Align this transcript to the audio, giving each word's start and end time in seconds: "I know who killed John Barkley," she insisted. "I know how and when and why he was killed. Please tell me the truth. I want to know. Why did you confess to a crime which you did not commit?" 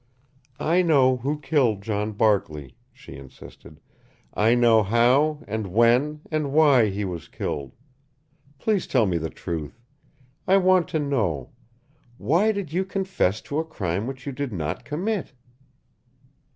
"I 0.59 0.81
know 0.81 1.17
who 1.17 1.39
killed 1.39 1.83
John 1.83 2.13
Barkley," 2.13 2.75
she 2.91 3.17
insisted. 3.17 3.79
"I 4.33 4.55
know 4.55 4.81
how 4.81 5.43
and 5.47 5.67
when 5.67 6.21
and 6.31 6.51
why 6.51 6.87
he 6.89 7.05
was 7.05 7.27
killed. 7.27 7.71
Please 8.57 8.87
tell 8.87 9.05
me 9.05 9.19
the 9.19 9.29
truth. 9.29 9.79
I 10.47 10.57
want 10.57 10.87
to 10.87 10.99
know. 10.99 11.51
Why 12.17 12.51
did 12.51 12.73
you 12.73 12.83
confess 12.83 13.41
to 13.41 13.59
a 13.59 13.63
crime 13.63 14.07
which 14.07 14.25
you 14.25 14.31
did 14.31 14.51
not 14.51 14.85
commit?" 14.85 15.33